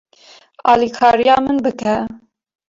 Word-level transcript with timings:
Alîkariya 0.71 1.35
min 1.45 1.57
bike. 1.65 1.95